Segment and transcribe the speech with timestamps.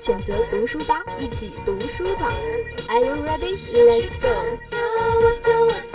[0.00, 2.32] 选择读书吧，一起读书吧。
[2.88, 3.58] Are you ready?
[3.74, 5.89] Let's go.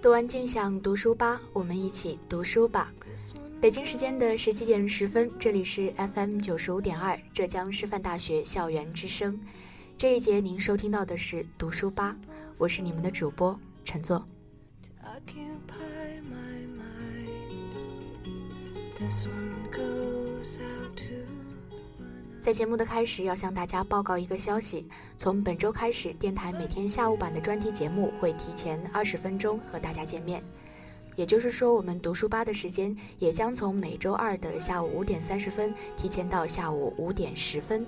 [0.00, 2.90] 读完静享读书吧，我们一起读书吧。
[3.60, 9.38] 北京时间的十七点十分，这里是 FM 九十五点二浙江师范大学校园之声。
[9.98, 12.16] 这一节您收听到的是读书吧，
[12.56, 14.26] 我是你们的主播陈作。
[22.42, 24.88] 在节目的开始，要向大家报告一个消息：
[25.18, 30.42] 从本周开始，电台每天下午版的专题节目会提前二十分钟和大家见面。
[31.16, 37.86] 也就是说，我们读书吧的时间也将从每周二的下午五点三十分提前到下午五点十分。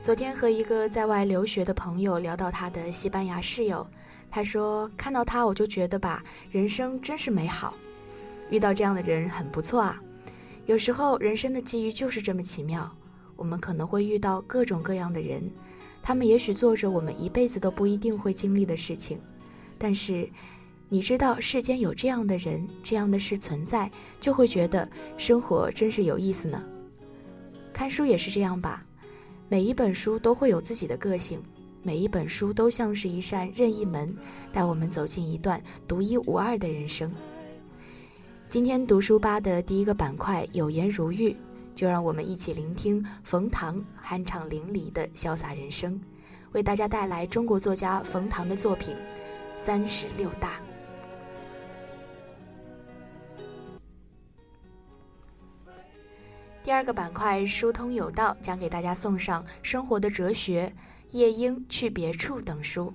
[0.00, 3.84] 昨天和一个在外留学的朋友聊到他的西班牙室友，
[4.30, 6.22] 他说：“看到他，我就觉得吧，
[6.52, 7.74] 人生真是美好。”
[8.50, 10.00] 遇到这样的人很不错啊！
[10.66, 12.90] 有时候人生的际遇就是这么奇妙，
[13.36, 15.50] 我们可能会遇到各种各样的人，
[16.02, 19.18] 他们也许做着我们一辈子都不一定会经历的事情，
[19.78, 20.28] 但是
[20.88, 26.62] 你知道世间有这样的人、这样的事存在，就会觉得生活真是有意思呢。
[27.72, 28.84] 看书也是这样吧，
[29.48, 31.40] 每一本书都会有自己的个性，
[31.82, 34.14] 每一本书都像是一扇任意门，
[34.52, 37.10] 带我们走进一段独一无二的人生。
[38.50, 41.36] 今天读书吧的第一个板块有言如玉，
[41.74, 46.00] 就让我们一起聆听冯唐酣畅淋漓的潇洒人生，
[46.52, 48.94] 为大家带来中国作家冯唐的作品
[49.58, 50.52] 《三十六大》。
[56.64, 60.72] 第二个板块疏通有道，将给大家送上《生活的哲学》
[61.18, 62.94] 《夜莺去别处》等书。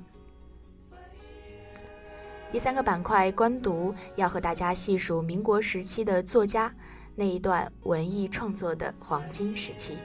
[2.53, 6.71] 第三个板块官读，要和大家细数民国时期的作家
[7.15, 9.97] 那一段文艺创作的黄金时期。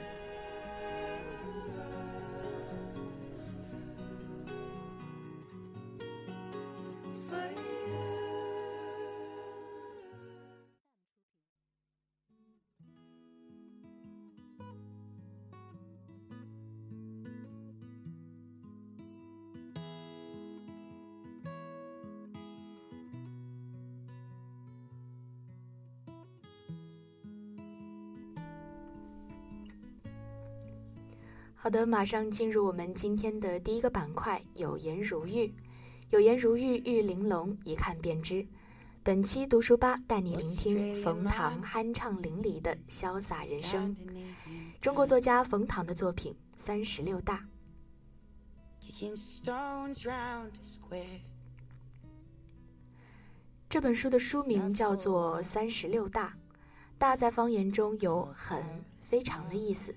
[31.61, 35.53] 好的，马上进入我们今天的第一个板块“有颜如玉”。
[36.09, 38.47] 有颜如玉，玉玲珑，一看便知。
[39.03, 43.93] 本期读书吧带你聆听冯唐酣畅淋漓的潇洒人生。
[44.79, 47.45] 中国作家冯唐的作品《三十六大》。
[53.67, 56.29] 这本书的书名叫做《三十六大》，
[56.97, 58.63] 大在方言中有很、
[59.01, 59.93] 非常的意思。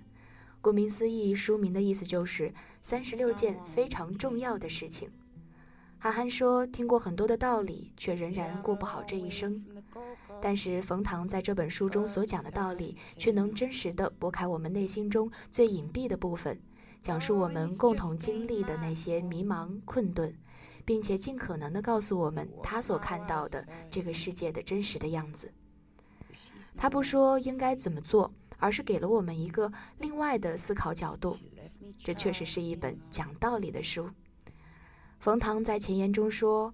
[0.62, 5.10] 顾名思义，书名的意思就是三十六件非常重要的事情。
[5.98, 9.64] 韩寒说：“听过很多的道理，却仍然过不好这一生。”
[10.40, 16.56] 但是冯唐在这本书中所讲的道理，却能真实的拨开我们内心中最隐蔽的部分，
[17.00, 20.32] 讲述我们共同经历的那些迷茫困顿，
[20.84, 25.52] 并且尽可能的告诉我们他所看到的这个世界的真实的样子。
[26.76, 28.32] 他不说应该怎么做。
[28.58, 31.36] 而是给了我们一个另外的思考角度，
[31.98, 34.08] 这确实是一本讲道理的书。
[35.18, 36.72] 冯唐在前言中说：“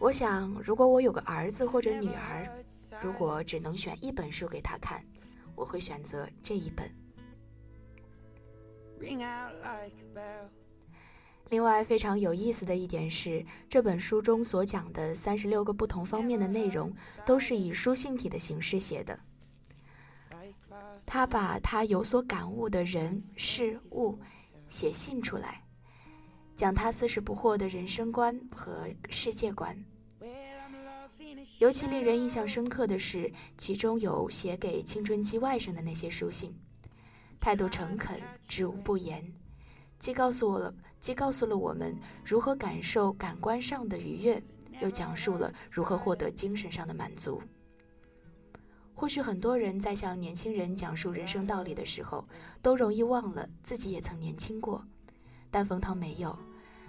[0.00, 2.52] 我想，如果我有个儿子或者女儿，
[3.00, 5.04] 如果只能选一本书给他看，
[5.54, 6.90] 我会选择这一本。”
[11.50, 16.92] 另外，非常有意思的一点是，这本书中所讲的三十六个不同方面的内容，
[17.26, 19.20] 都是以书信体的形式写的。
[21.06, 24.18] 他把他有所感悟的人事物
[24.68, 25.62] 写信出来，
[26.56, 29.84] 讲他四十不惑的人生观和世界观。
[31.58, 36.56] 尤其令人印象深刻的是，其中有写给青春期外甥的那些书信，
[37.38, 38.18] 态度诚恳，
[38.48, 39.30] 知无不言，
[40.04, 44.42] 既告诉我了，既告诉了我们如何感受感官上的愉悦，
[44.82, 47.40] 又讲述了如何获得精神上的满足。
[48.94, 52.22] 或许很多人在向年轻人讲述人生道理的时候，
[52.60, 54.84] 都容易忘了自己也曾年轻过，
[55.50, 56.38] 但冯唐没有，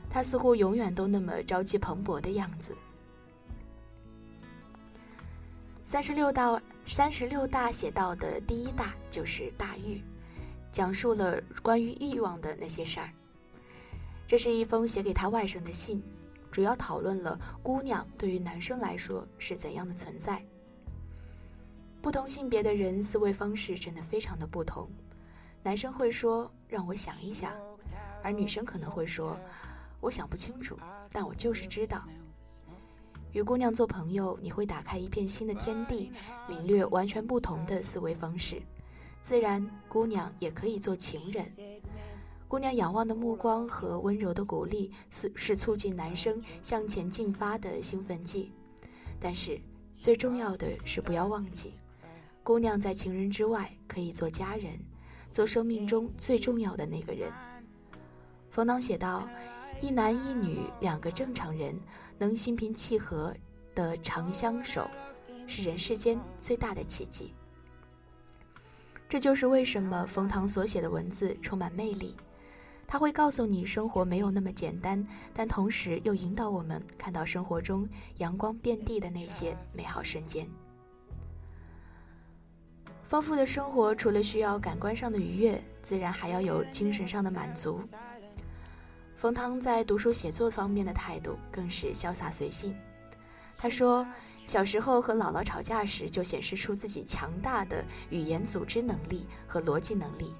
[0.09, 2.75] 他似乎永远都那么朝气蓬勃的样子。
[5.85, 10.03] 三十六大，三十六大写到的第一大就是大欲，
[10.75, 13.09] 讲述了关于欲望的那些事儿。
[14.27, 16.03] 这是一封写给他外甥的信，
[16.51, 20.45] 主要讨论了姑娘对于男生来说是怎样的存在。
[22.01, 24.89] 不同性别的人思维方式真的非常的不同，
[25.63, 27.53] 男生会说让我想一想，
[28.21, 29.39] 而女生可能会说
[30.01, 30.77] 我想不清楚，
[31.09, 32.03] 但我就是知道。
[33.31, 36.11] 与姑娘做朋友，你会打开一片新的天地，
[36.49, 38.61] 领略完全不同的思维方式。
[39.25, 41.43] 自然，姑娘也可以做情人。
[42.47, 48.51] 姑娘仰望的目光和温柔的鼓励，是是促进男生向前进发的兴奋剂。
[49.19, 49.59] 但是，
[49.97, 51.73] 最重要的是不要忘记，
[52.43, 54.79] 姑娘在情人之外可以做家人，
[55.31, 57.33] 做生命中最重要的那个人。
[58.51, 59.27] 冯唐写道。
[59.81, 61.77] 一男一女两个正常人
[62.17, 63.35] 能心平气和
[63.73, 64.89] 的长相守，
[65.47, 67.33] 是人世间最大的奇迹。
[69.15, 72.13] 这就是为什么冯唐所写的文字充满魅力。
[72.85, 80.45] 他会告诉你生活没有那么简单，但同时又引导我们看到生活中阳光遍地的那些美好瞬间。
[83.05, 87.79] 丰富的生活除了需要感官上的愉悦，自然还要有精神上的满足。
[89.15, 92.75] 冯唐在读书写作方面的态度更是潇洒随性。
[93.57, 94.05] 他说，
[94.45, 100.33] 小时候和姥姥吵架时，就显示出自己强大的语言组织能力和逻辑能力。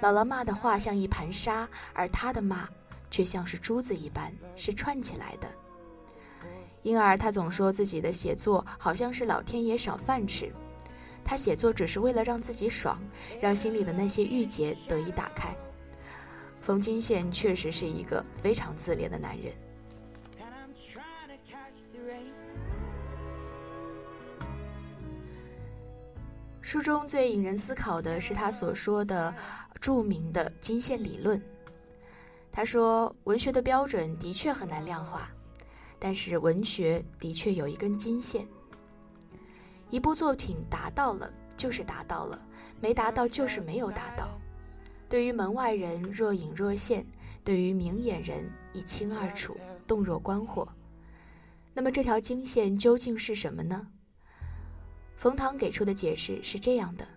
[0.00, 2.68] 姥姥骂的话像一盘沙，而他的骂
[3.10, 5.48] 却像是珠子一般，是串起来的。
[6.82, 10.52] 因而他总说自己的写作好像是老天爷赏饭吃。
[11.24, 13.00] 他写作只是为了让自己爽，
[13.40, 15.56] 让心里的那些郁结得以打开。
[16.60, 19.52] 冯金宪确实是一个非常自恋的男人。
[26.66, 29.32] 书中最引人思考的是他所说的
[29.80, 31.40] 著名的金线理论。
[32.50, 35.30] 他说，文学的标准的确很难量化，
[35.96, 38.44] 但是文学的确有一根金线。
[39.90, 42.44] 一部作品达到了就是达到了，
[42.80, 44.28] 没达到就是没有达到。
[45.08, 47.06] 对于门外人若隐若现，
[47.44, 50.66] 对于明眼人一清二楚，洞若观火。
[51.72, 53.86] 那么这条经线究竟是什么呢？
[55.16, 57.08] 冯唐给出的解释是这样的：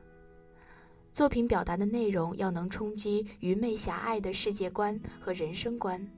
[1.12, 6.10] 作品表达的内容要能冲击愚昧狭隘的世界观和人生观，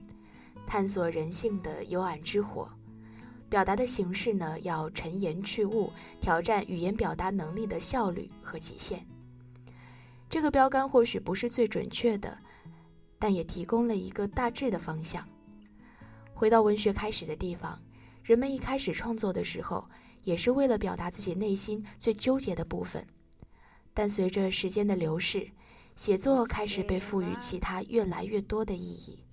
[0.67, 2.67] 探索人性的幽暗之火；
[3.49, 9.03] 表达的形式呢，要陈言去物，挑战语言表达能力的效率和极限。
[10.29, 12.37] 这个标杆或许不是最准确的，
[13.17, 15.27] 但也提供了一个大致的方向。
[16.31, 17.81] 回到文学开始的地方，
[18.23, 19.89] 人们一开始创作的时候，
[20.23, 23.05] 也是为了表达自己内心最纠结的部分。
[23.93, 25.51] 但随着时间的流逝，
[25.95, 29.23] 写作开始被赋予其他越来越多的意义。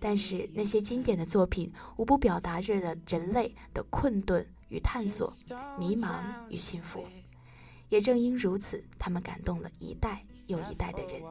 [0.00, 5.32] 但是那些经典的作品，无不表达着人类的困顿与探索、
[5.78, 7.04] 迷茫与幸福。
[7.88, 11.22] 也正因如此，他们感动了一代又一代的人。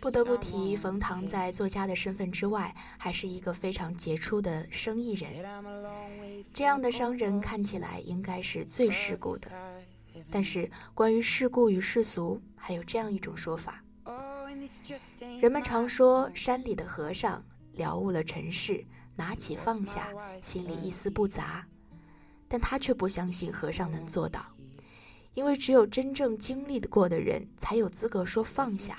[0.00, 5.44] 不得不提，冯唐在作家的身份之外，还是一个非常杰出的生意人。
[6.52, 9.50] 这样的商人看起来应该是最世故的，
[10.30, 13.82] 但是关于世故与世俗，还有这样一种说法：
[15.40, 17.44] 人们常说山里的和尚。
[17.76, 20.08] 了悟了尘世，拿起放下，
[20.40, 21.66] 心里一丝不杂。
[22.48, 24.46] 但他却不相信和尚能做到，
[25.34, 28.96] 因为只有真正经历过的人才有资格说放下，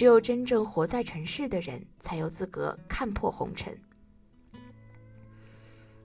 [0.00, 3.78] 只有真正活在尘世的人才有资格看破红尘。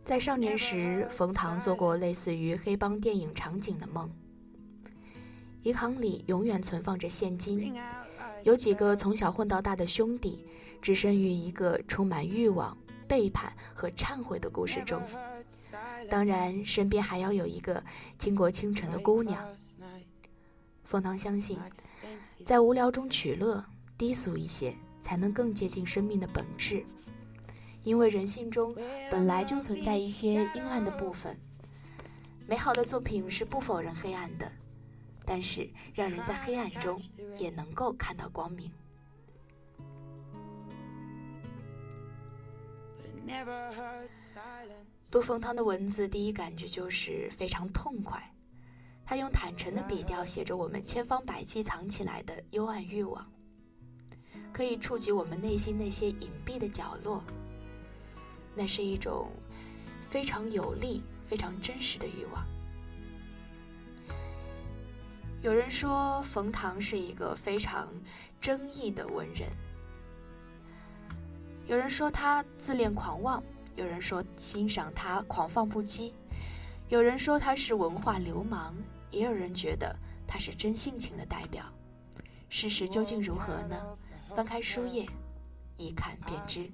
[0.03, 4.13] 在少年时，冯唐做过类似于黑帮电影场景的梦：
[5.63, 7.73] 银行里永远存放着现金，
[8.43, 10.45] 有几个从小混到大的兄弟。
[10.81, 15.01] 置身于一个充满欲望、背叛和忏悔的故事中。
[16.09, 17.81] 当然，身边还要有一个
[18.19, 19.47] 倾国倾城的姑娘。
[20.83, 21.57] 冯唐相信，
[22.45, 23.63] 在无聊中取乐，
[23.97, 26.85] 低俗一些，才能更接近生命的本质。
[27.83, 28.75] 因为人性中
[29.11, 31.39] 本来就存在一些阴暗的部分，
[32.47, 34.51] 美好的作品是不否认黑暗的，
[35.23, 36.99] 但是让人在黑暗中
[37.37, 38.71] 也能够看到光明。
[45.11, 48.33] 杜凤汤的文字，第一感觉就是非常痛快。
[49.05, 53.31] 他用坦诚的笔调写着我们千方百计藏起来的幽暗欲望，
[54.55, 57.21] 可以触及我们内心那些隐蔽的角落。
[58.55, 59.29] 那是一种
[60.07, 62.45] 非常有力、非常真实的欲望。
[65.41, 67.89] 有人说冯唐是一个非常
[68.39, 69.51] 争议的文人，
[71.67, 73.43] 有人说他自恋狂妄，
[73.75, 76.13] 有人说欣赏他狂放不羁，
[76.87, 78.73] 有人说他是文化流氓，
[79.11, 79.93] 也有人觉得
[80.25, 81.65] 他是真性情的代表。
[82.47, 83.75] 事实究竟如何呢？
[84.34, 85.06] 翻开书页，
[85.76, 86.70] 一看便知。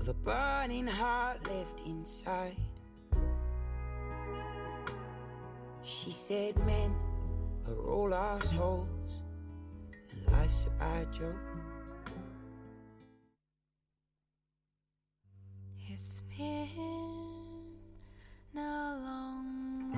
[0.00, 2.56] of a burning heart left inside.
[5.82, 6.94] She said, Men
[7.66, 9.22] are all assholes,
[10.10, 11.34] and life's a bad joke.
[15.90, 16.68] It's been
[18.56, 19.91] a long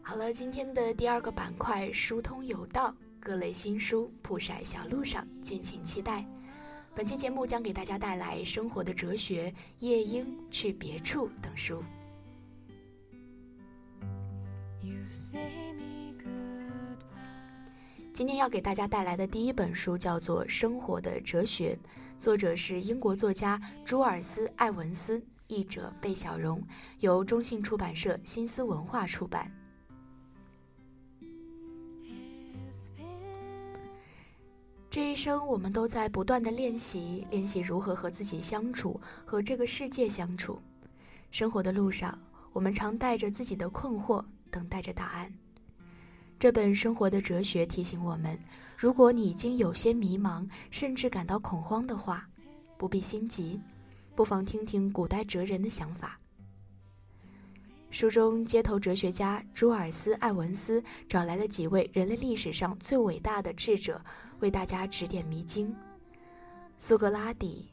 [0.00, 6.26] 好了，今天的第二个板块“疏通有道”，各类新书铺晒小路上，敬请期待。
[6.94, 11.84] 本期节目将给大家带来《生活的哲学》《夜莺去别处》等书。
[18.18, 21.78] 今天要给大家带来的第一本书叫做《生活的哲学》，
[22.18, 26.60] 作者是英国作家朱尔斯·艾文斯，译者贝小荣，
[26.98, 29.48] 由中信出版社新思文化出版。
[34.90, 40.60] 这一生，我们都在不断的练习，练习如何和自己相处，和这个世界相处。
[41.30, 42.18] 生活的路上，
[42.52, 45.32] 我们常带着自己的困惑，等待着答案。
[46.38, 48.38] 这本《生活的哲学》提醒我们：
[48.76, 52.24] 如果你已经有些迷茫，甚至感到恐慌的话，
[52.76, 53.60] 不必心急，
[54.14, 56.20] 不妨听听古代哲人的想法。
[57.90, 64.00] 书中，街头哲学家朱尔斯·艾文斯找来了几位人类历史上最伟大的智者，
[64.38, 65.74] 为大家指点迷津。
[66.78, 67.68] 苏格拉底、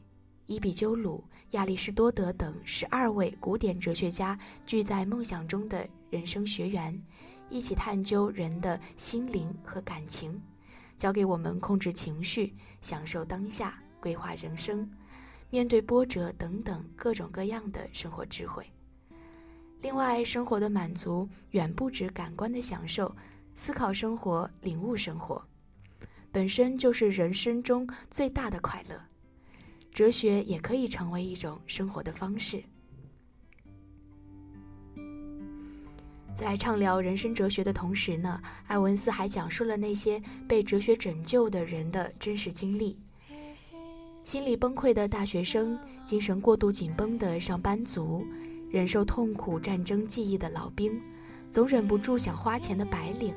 [0.46, 7.00] 伊比鸠鲁、亚里士多德等十二位古典哲学家聚在梦想中的人生学园，
[7.48, 10.40] 一起探究人的心灵和感情，
[10.98, 14.90] 教给我们控制情绪、享受当下、规划人生、
[15.50, 18.66] 面对波折等等各种各样的生活智慧。
[19.82, 23.14] 另外，生活的满足远不止感官的享受，
[23.54, 25.46] 思考生活、领悟生活，
[26.32, 29.00] 本身就是人生中最大的快乐。
[29.92, 32.62] 哲学也可以成为一种生活的方式。
[36.36, 42.94] 在畅聊人生哲学的同时呢，艾文斯还讲述了那些被哲学拯救的人的真实经历：
[44.22, 48.24] 心理崩溃的大学生，精神过度紧绷的上班族。
[48.68, 51.00] 忍受痛苦战争记忆的老兵，
[51.50, 53.32] 总忍不住想花钱的白领，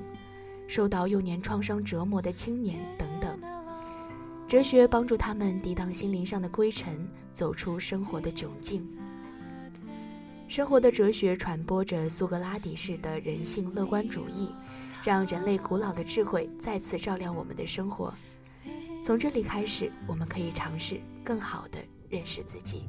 [0.68, 3.40] 受到幼年创伤折磨的青年等等，
[4.48, 8.90] 哲学帮助他们抵挡心灵上的灰尘，走出生活的窘境。
[10.50, 14.52] 生活的哲学传播着苏格拉底式的人性乐观主义，
[15.06, 18.12] 让人类古老的智慧再次照亮我们的生活。
[19.06, 21.78] 从这里开始，我们可以尝试更好的
[22.10, 22.88] 认识自己。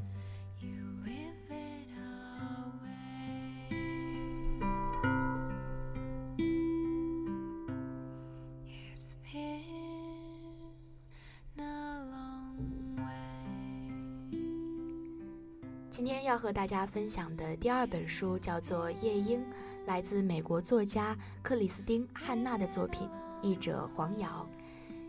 [16.31, 19.41] 要和大家分享的第二本书叫做《夜莺》，
[19.85, 23.09] 来自美国作家克里斯汀·汉娜的作品，
[23.43, 24.49] 译者黄瑶，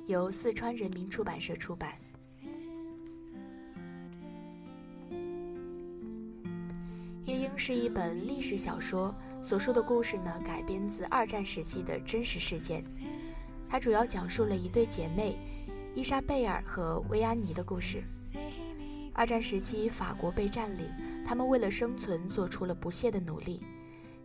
[0.07, 1.93] 由四川人民出版社出版。
[7.25, 9.13] 《夜莺》是一本历史小说，
[9.43, 12.81] 所述的故事呢改编自二战时期的真实事件。
[13.69, 15.37] 它主要讲述了一对姐妹
[15.93, 18.01] 伊莎贝尔和薇安妮的故事。
[19.13, 20.89] 二战时期，法国被占领，
[21.25, 23.61] 他们为了生存做出了不懈的努力。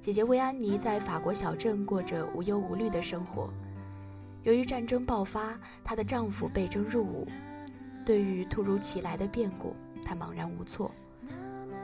[0.01, 3.53] 姐姐薇安妮在法国小镇过着无忧无虑的生活。
[4.43, 7.27] 由于战争爆发，她的丈夫被征入伍，
[8.05, 9.75] 对于突如其来的变故，
[10.05, 10.93] 她茫然无措。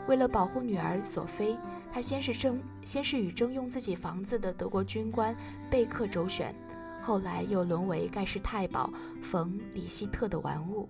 [0.07, 1.57] 为了保护女儿索菲，
[1.91, 5.35] 她先是征，先是与征用自己房子的德国军官
[5.71, 6.55] 贝克周旋，
[7.01, 10.89] 后来又沦为盖世太保冯里希特的玩物。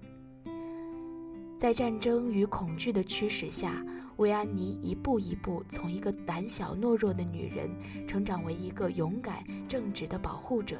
[1.59, 3.73] 在战争与恐惧的驱使下，
[4.16, 7.71] 薇安妮一步一步从一个胆小懦弱的女人，
[8.07, 10.78] 成长为一个勇敢正直的保护者，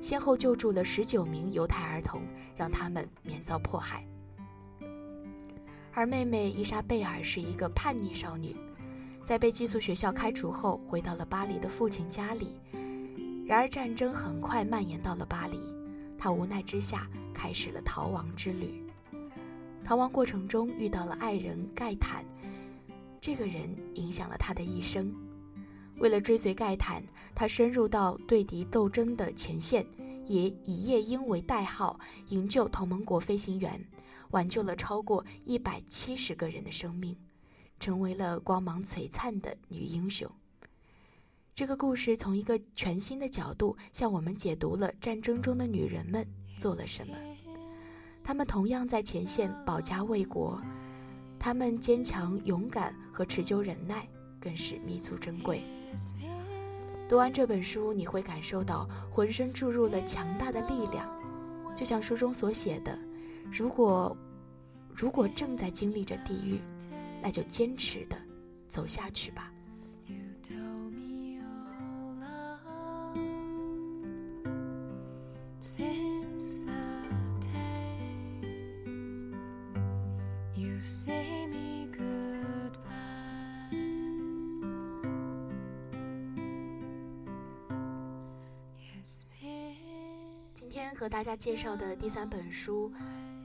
[0.00, 2.22] 先后救助了十九名犹太儿童，
[2.56, 4.04] 让他们免遭迫害。
[5.92, 8.54] 而妹妹伊莎贝尔是一个叛逆少女，
[9.24, 12.54] 在被寄宿学校开除后，回到了巴黎的父亲家里。
[13.46, 15.58] 然而战争很快蔓延到了巴黎，
[16.18, 18.84] 她无奈之下开始了逃亡之旅。
[19.84, 22.22] 逃亡过程中遇到了爱人盖坦，
[23.20, 25.14] 这个人影响了她的一生。
[25.98, 27.02] 为了追随盖坦，
[27.34, 29.86] 她深入到对敌斗争的前线，
[30.26, 31.98] 也以夜莺为代号
[32.28, 33.84] 营救同盟国飞行员。
[34.32, 37.16] 挽救了超过一百七十个人的生命，
[37.80, 40.30] 成为了光芒璀璨的女英雄。
[41.54, 47.14] 这个故事从一个全新的角度向我们解读了战争中的女人们做了什么。
[48.22, 50.60] 她们同样在前线保家卫国，
[51.38, 54.06] 他们坚强、勇敢和持久忍耐
[54.40, 55.62] 更是弥足珍贵。
[57.08, 61.08] 读完这本书，你会感受到浑身注入了强大的力量，
[61.74, 62.98] 就像书中所写的。
[63.50, 64.14] 如果，
[64.94, 66.60] 如果正在经历着地狱，
[67.22, 68.16] 那就坚持的
[68.68, 69.50] 走下去吧。
[91.08, 92.92] 和大家介绍的第三本书。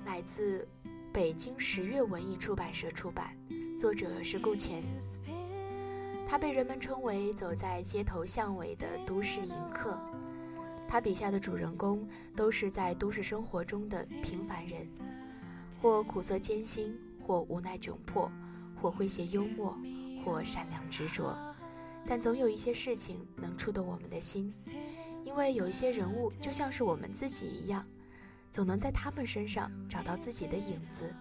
[0.03, 0.67] 来自
[1.13, 3.33] 北京十月文艺出版社出版，
[3.79, 4.83] 作者是顾前。
[6.27, 9.97] 他被人们称为走在街头巷尾的都市隐客。
[10.89, 14.85] 他笔下的主人公都是在都市生活中的平凡人，
[15.81, 18.29] 或苦涩艰辛，或无奈窘迫，
[18.75, 19.79] 或诙谐幽默，
[20.25, 21.33] 或善良执着。
[22.05, 24.53] 但总有一些事情能触动我们的心，
[25.23, 27.85] 因为有一些人物就像是我们自己一样。
[28.51, 31.11] 总能在他们身上找到自己的影子。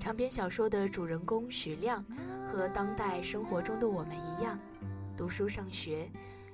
[0.00, 2.04] 长篇小说的主人公许亮，
[2.44, 4.58] 和当代生活中的我们一样，
[5.16, 6.10] 读书上学，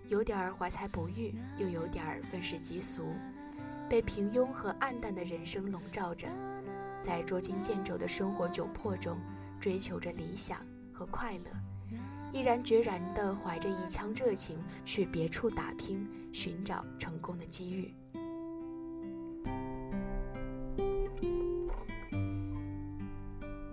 [0.09, 3.15] 有点怀才不遇，又有点愤世嫉俗，
[3.89, 6.29] 被平庸和暗淡的人生笼罩着，
[7.01, 9.19] 在捉襟见肘的生活窘迫中，
[9.59, 10.59] 追求着理想
[10.93, 11.76] 和快乐。
[12.37, 17.95] 毅然决然地怀着一腔热情去别处打拼，寻找成功的机遇。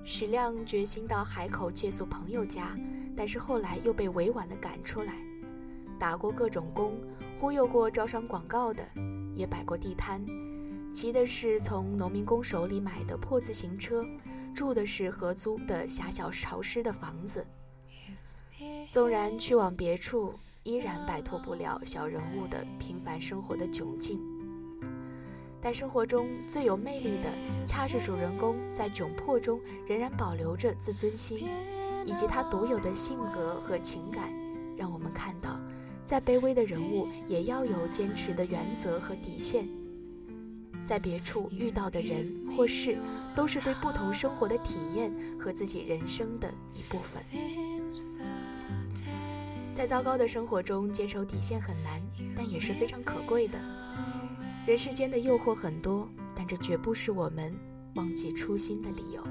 [0.06, 2.74] 许亮决心到海口借宿朋友家，
[3.18, 5.14] 但是后来又被委婉地赶出来。
[6.00, 6.98] 打过各种工，
[7.38, 8.82] 忽悠过招商广告的，
[9.36, 10.26] 也摆过地摊，
[10.94, 14.06] 骑的是从农民工手里买的破自行车，
[14.56, 17.46] 住的是合租的狭小潮湿的房子。
[18.94, 24.22] 纵然去往别处，依然摆脱不了小人物的平凡生活的窘境。
[25.60, 27.32] 但生活中最有魅力的，
[27.66, 31.50] 恰是主人公在窘迫中仍然保留着自尊心，
[32.06, 34.32] 以及他独有的性格和情感，
[34.78, 35.60] 让我们看到，
[36.06, 39.68] 再卑微的人物也要有坚持的原则和底线。
[40.86, 43.00] 在别处遇到的人或事，
[43.34, 47.24] 都是对不同生活的体验和自己人生的一部分。
[49.74, 52.02] 在糟糕的生活中坚守底线很难，
[52.36, 53.58] 但也是非常可贵的。
[54.66, 57.54] 人世间的诱惑很多，但这绝不是我们
[57.96, 59.24] 忘记初心的理由。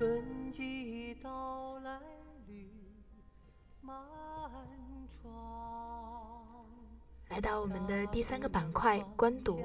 [0.00, 2.00] 春季到来
[2.46, 2.66] 绿
[3.82, 3.94] 满
[5.20, 6.64] 窗。
[7.28, 9.60] 来到我们的第三个板块——观读，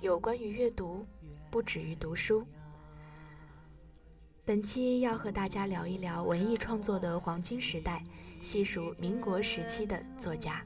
[0.00, 1.04] 有关于阅读，
[1.50, 2.46] 不止于读书。
[4.44, 8.04] 本期要和大家聊一聊文艺创作的黄金时代，
[8.40, 10.64] 细数民国时期的作家。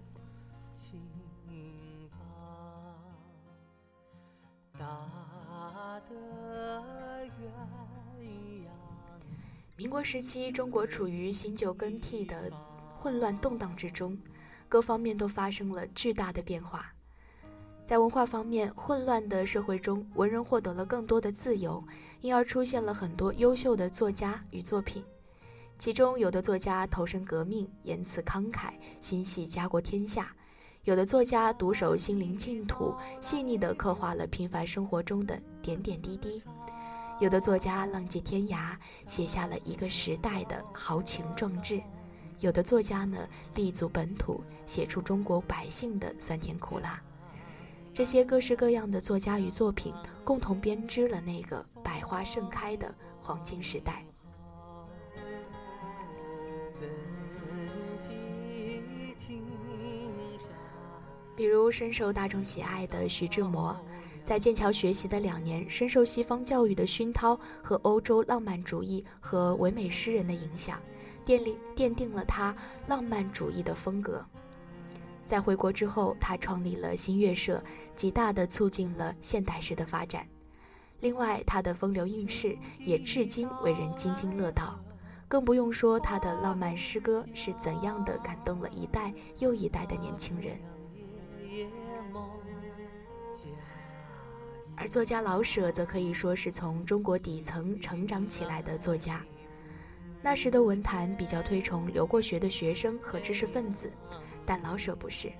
[9.79, 12.51] 民国时期，中国处于新旧更替的
[12.99, 14.17] 混乱动荡之中，
[14.71, 16.95] 各方面都发生了巨大的变化。
[17.85, 21.85] 在文化方面，混乱的社会中，文人获得了更多的自由，
[22.23, 25.05] 因而出现了很多优秀的作家与作品。
[25.79, 30.25] 其中，有的作家投身革命，言辞慷慨，心系家国天下；
[30.85, 36.43] 有的作家独守心灵净土，细腻地刻画了平凡生活中的点点滴滴。
[37.19, 38.77] 有的作家浪迹天涯，
[39.07, 41.81] 写下了一个时代的豪情壮志；
[42.41, 47.01] 有的作家呢，立足本土，写出中国百姓的酸甜苦辣。
[47.95, 54.05] 这些各式各样的作家与作品，共同编织了那个百花盛开的黄金时代。
[61.35, 63.75] 比如深受大众喜爱的徐志摩。
[64.27, 70.81] 在剑桥学习的两年，深受西方教育的熏陶和欧洲浪漫主义和唯美诗人的影响，
[71.25, 72.53] 奠定奠定了他
[72.89, 74.27] 浪漫主义的风格。
[75.25, 77.63] 在回国之后，他创立了新月社，
[77.95, 80.27] 极大地促进了现代诗的发展。
[80.99, 84.77] 另外，他的风流韵事也至今为人津津乐道，
[85.29, 90.59] 更不用说他的浪漫诗歌是怎样的感动了一代又一代的年轻人。
[94.77, 99.25] 而作家老舍则可以说是从中国底层成长起来的作家。
[100.23, 103.91] 那时的文坛比较推崇留过学的学生和知识分子，
[104.45, 105.33] 但老舍不是。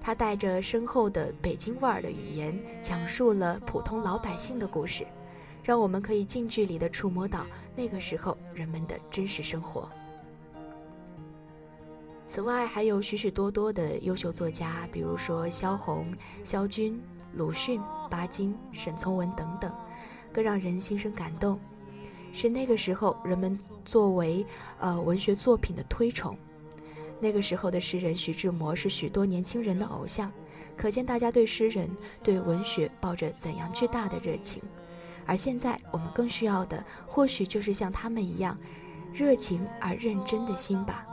[0.00, 5.06] 他带着深厚的北京味儿的语言，讲述了普通老百姓的故事，
[5.62, 9.88] 让我们可以近距离地触摸到那个时候人们的真实生活。
[12.26, 16.06] 此外，还有许许多多的优秀作家，比如说萧红、
[16.42, 16.98] 萧军。
[17.34, 19.72] 鲁迅、巴金、沈从文等等，
[20.32, 21.58] 更让人心生感动，
[22.32, 24.44] 是那个时候人们作为
[24.78, 26.36] 呃文学作品的推崇。
[27.20, 30.30] 那个时候的诗人徐志摩是许多年轻人的偶像，
[30.76, 31.88] 可见大家对诗人、
[32.22, 34.60] 对文学抱着怎样巨大的热情。
[35.24, 38.58] 而现在我们更需要的，或许就是像他们一样，
[39.12, 41.06] 热情而认真的心吧。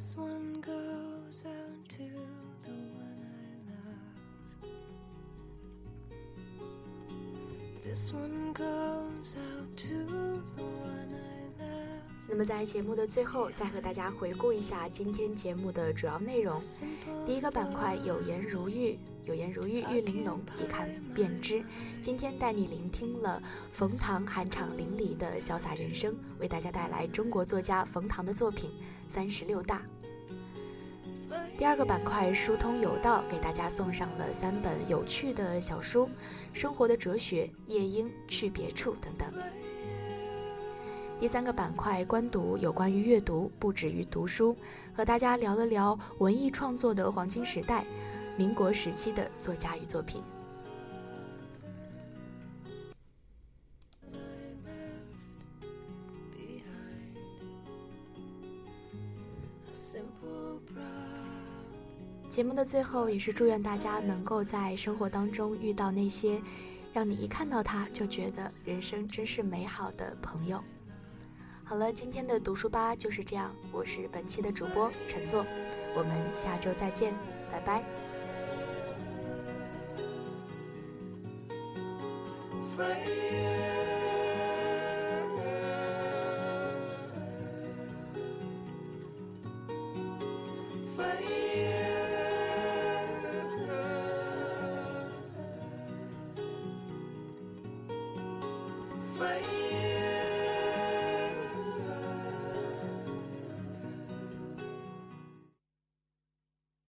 [0.00, 2.04] This one goes out to
[2.64, 4.72] the one I love.
[7.82, 10.06] This one goes out to
[10.56, 12.00] the one I love.
[12.26, 16.58] 那么在节目的最后，再和大家回顾一下今天节目的主要内容。
[17.26, 18.98] 第一个板块有颜如玉。
[19.24, 21.62] 有颜如玉，玉玲珑，一看便知。
[22.00, 28.70] 今天带你聆听了冯唐酣畅淋漓的潇洒人生，为大家带来中国作家冯唐的作品
[29.08, 29.78] 《三十六大》。
[31.58, 36.06] 第二个板块疏通有道，给大家送上了三本有趣的小书，
[36.52, 39.28] 《生活的哲学》《夜莺》《去别处》等等。
[41.18, 44.56] 第三个板块观读，有关于阅读，不止于读书，
[44.94, 47.84] 和大家聊了聊文艺创作的黄金时代。
[48.40, 50.22] 民国时期的作家与作品。
[62.30, 66.40] 节目的最后，也是祝愿大家能够在生活当中遇到那些
[66.94, 70.64] 让你一看到他就觉得人生真是美好的朋友。
[71.62, 75.44] 好了，今天的读书吧就是这样，我是本期的主播陈作，
[75.94, 77.14] 我们下周再见，
[77.52, 77.84] 拜拜。